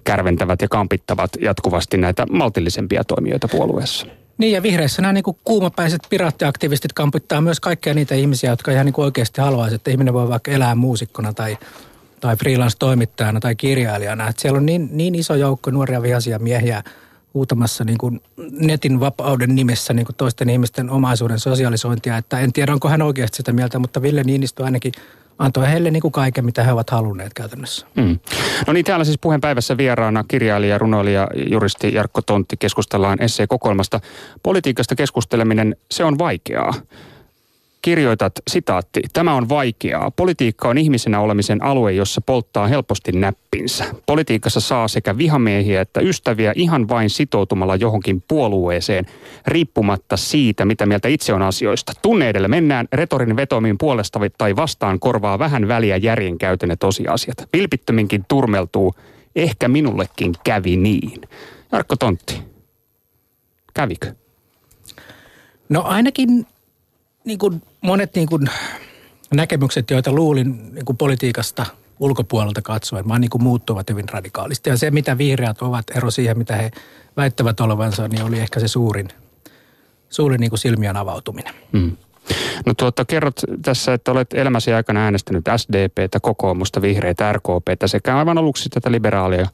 [0.03, 4.07] kärventävät ja kampittavat jatkuvasti näitä maltillisempia toimijoita puolueessa.
[4.38, 8.93] Niin ja vihreissä nämä niin kuumapäiset piraattiaktivistit kampittaa myös kaikkia niitä ihmisiä, jotka ihan niin
[8.97, 11.57] oikeasti haluaisivat, että ihminen voi vaikka elää muusikkona tai,
[12.19, 14.29] tai freelance-toimittajana tai kirjailijana.
[14.29, 16.83] Että siellä on niin, niin iso joukko nuoria vihaisia miehiä–
[17.36, 18.21] huutamassa niin kuin
[18.52, 22.17] netin vapauden nimessä niin kuin toisten ihmisten omaisuuden sosialisointia.
[22.17, 24.91] Että en tiedä, onko hän oikeasti sitä mieltä, mutta Ville Niinistö ainakin
[25.39, 27.88] antoi heille niin kuin kaiken, mitä he ovat halunneet käytännössä.
[27.95, 28.19] Mm.
[28.67, 32.58] No niin, täällä siis puheenpäivässä vieraana kirjailija, runoilija, juristi Jarkko Tontti.
[32.58, 34.00] Keskustellaan esseekokoelmasta.
[34.43, 36.74] Politiikasta keskusteleminen, se on vaikeaa
[37.86, 40.12] kirjoitat, sitaatti, tämä on vaikeaa.
[40.12, 43.86] Politiikka on ihmisenä olemisen alue, jossa polttaa helposti näppinsä.
[44.06, 49.06] Politiikassa saa sekä vihamiehiä että ystäviä ihan vain sitoutumalla johonkin puolueeseen,
[49.48, 51.93] riippumatta siitä, mitä mieltä itse on asioista.
[52.02, 57.38] Tunne edellä mennään, retorin vetomiin puolesta tai vastaan korvaa vähän väliä järjen käytön ja tosiasiat.
[57.54, 58.95] Vilpittöminkin turmeltuu,
[59.36, 61.21] ehkä minullekin kävi niin.
[61.71, 62.41] Jarkko Tontti,
[63.74, 64.13] kävikö?
[65.69, 66.45] No ainakin
[67.26, 68.50] niin kuin monet niin kuin
[69.34, 71.65] näkemykset, joita luulin niin kuin politiikasta
[72.00, 74.69] ulkopuolelta katsoen, vaan niin kuin muuttuvat hyvin radikaalisti.
[74.69, 76.71] Ja se, mitä vihreät ovat, ero siihen, mitä he
[77.17, 79.08] väittävät olevansa, niin oli ehkä se suurin,
[80.10, 81.54] suurin niin kuin silmien avautuminen.
[81.71, 81.98] Mm.
[82.65, 88.38] No tuota, kerrot tässä, että olet elämäsi aikana äänestänyt SDPtä, kokoomusta, vihreitä, RKPtä sekä aivan
[88.38, 89.48] aluksi tätä liberaalia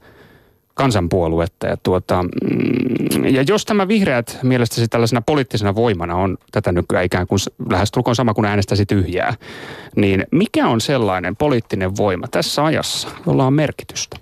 [0.73, 1.67] kansanpuoluetta.
[1.67, 7.27] Ja, tuota, mm, ja jos tämä vihreät mielestäsi tällaisena poliittisena voimana on tätä nykyään ikään
[7.27, 9.33] kuin lähestulkoon sama kuin äänestäisi tyhjää,
[9.95, 14.17] niin mikä on sellainen poliittinen voima tässä ajassa, jolla on merkitystä?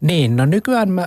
[0.00, 1.06] Niin, no nykyään mä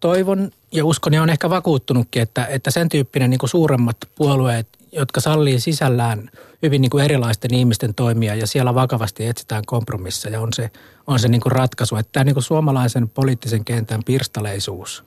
[0.00, 5.20] toivon ja uskon ja on ehkä vakuuttunutkin, että, että sen tyyppinen niin suuremmat puolueet, jotka
[5.20, 6.30] sallii sisällään
[6.62, 10.70] hyvin niin kuin erilaisten ihmisten toimia ja siellä vakavasti etsitään kompromisseja, on se,
[11.06, 11.96] on se niin kuin ratkaisu.
[11.96, 15.04] Että tämä niin kuin suomalaisen poliittisen kentän pirstaleisuus,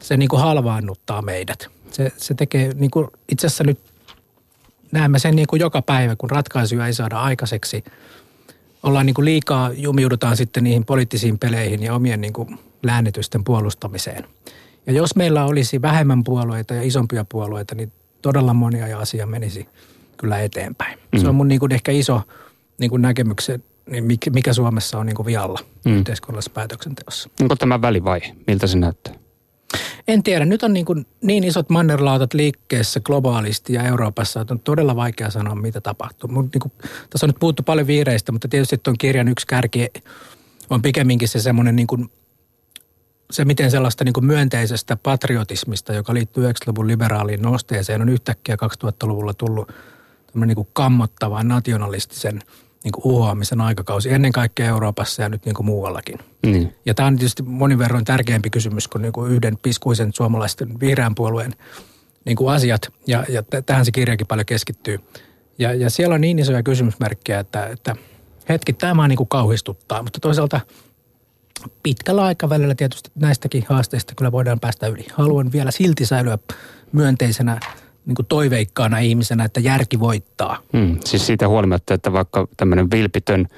[0.00, 1.68] se niin kuin halvaannuttaa meidät.
[1.90, 3.78] Se, se tekee, niin kuin itse asiassa nyt
[4.92, 7.84] näemme sen niin kuin joka päivä, kun ratkaisuja ei saada aikaiseksi.
[8.82, 14.24] Ollaan niin kuin liikaa, jumiudutaan sitten niihin poliittisiin peleihin ja omien niin kuin läännetysten puolustamiseen–
[14.86, 19.68] Ja jos meillä olisi vähemmän puolueita ja isompia puolueita, niin todella monia asia menisi
[20.16, 20.98] kyllä eteenpäin.
[21.12, 21.18] Mm.
[21.20, 22.22] Se on mun niin kuin ehkä iso
[22.78, 25.96] niin kuin näkemyksen, niin mikä Suomessa on niin kuin vialla mm.
[25.96, 27.30] yhteiskunnallisessa päätöksenteossa.
[27.40, 28.36] Onko tämä välivaihe?
[28.46, 29.14] Miltä se näyttää?
[30.08, 30.44] En tiedä.
[30.44, 35.30] Nyt on niin, kuin niin isot mannerlautat liikkeessä globaalisti ja Euroopassa, että on todella vaikea
[35.30, 36.30] sanoa, mitä tapahtuu.
[36.30, 36.72] Mut niin kuin,
[37.10, 39.88] tässä on nyt puhuttu paljon viireistä, mutta tietysti tuon kirjan yksi kärki
[40.70, 42.10] on pikemminkin se semmoinen niin kuin,
[43.32, 49.72] se miten sellaista niin myönteisestä patriotismista, joka liittyy 90-luvun liberaaliin nosteeseen, on yhtäkkiä 2000-luvulla tullut
[50.34, 52.40] niin kuin kammottava nationalistisen–
[52.84, 56.18] niin kuin uhoamisen aikakausi ennen kaikkea Euroopassa ja nyt niin kuin muuallakin.
[56.46, 56.68] Mm.
[56.86, 61.14] Ja tämä on tietysti monin verroin tärkeämpi kysymys kuin, niin kuin yhden piskuisen suomalaisten vihreän
[61.14, 61.54] puolueen
[62.24, 62.92] niin kuin asiat.
[63.06, 64.98] Ja, ja tähän se kirjakin paljon keskittyy.
[65.58, 67.96] Ja, ja siellä on niin isoja kysymysmerkkejä, että, että
[68.48, 70.60] hetki tämä niin kuin kauhistuttaa, mutta toisaalta
[71.82, 75.06] pitkällä aikavälillä tietysti näistäkin haasteista kyllä voidaan päästä yli.
[75.12, 76.38] Haluan vielä silti säilyä
[76.92, 77.60] myönteisenä
[78.06, 80.58] niin kuin toiveikkaana ihmisenä, että järki voittaa.
[80.72, 83.48] Hmm, siis siitä huolimatta, että vaikka tämmöinen vilpitön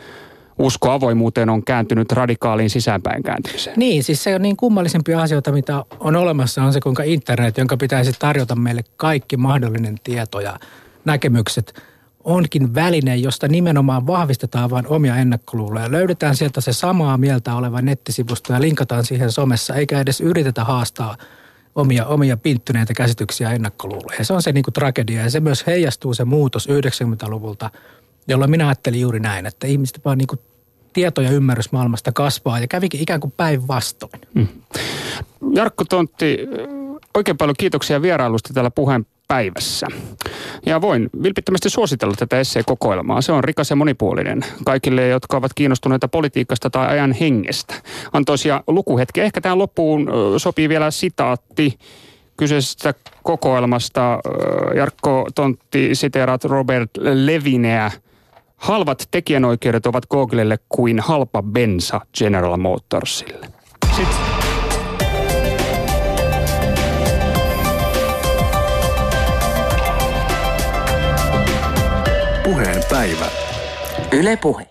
[0.58, 3.78] usko avoimuuteen on kääntynyt radikaaliin sisäänpäin kääntymiseen.
[3.78, 7.76] Niin, siis se on niin kummallisempia asioita, mitä on olemassa, on se kuinka internet, jonka
[7.76, 10.58] pitäisi tarjota meille kaikki mahdollinen tieto ja
[11.04, 11.82] näkemykset,
[12.24, 15.90] onkin väline, josta nimenomaan vahvistetaan vain omia ennakkoluuloja.
[15.90, 21.16] Löydetään sieltä se samaa mieltä oleva nettisivusto ja linkataan siihen somessa, eikä edes yritetä haastaa–
[21.74, 24.24] omia, omia pinttyneitä käsityksiä ja ennakkoluuloja.
[24.24, 27.70] Se on se niin kuin tragedia ja se myös heijastuu se muutos 90-luvulta,
[28.28, 30.40] jolloin minä ajattelin juuri näin, että ihmiset vaan niin kuin
[30.92, 34.20] tieto ja ymmärrys maailmasta kasvaa ja kävikin ikään kuin päinvastoin.
[34.34, 34.48] Hmm.
[35.54, 36.38] Jarkko Tontti,
[37.14, 39.86] oikein paljon kiitoksia vierailusta täällä puheen päivässä.
[40.66, 43.22] Ja voin vilpittömästi suositella tätä esseekokoelmaa.
[43.22, 47.74] Se on rikas ja monipuolinen kaikille, jotka ovat kiinnostuneita politiikasta tai ajan hengestä.
[48.12, 49.20] Antoisia lukuhetki.
[49.20, 51.78] Ehkä tähän loppuun sopii vielä sitaatti
[52.36, 54.18] kyseisestä kokoelmasta.
[54.76, 57.90] Jarkko Tontti siteeraat Robert Levineä.
[58.56, 63.48] Halvat tekijänoikeudet ovat Googlelle kuin halpa bensa General Motorsille.
[63.96, 64.33] Sitten
[72.94, 73.26] päivä.
[74.12, 74.66] Yle Puhe.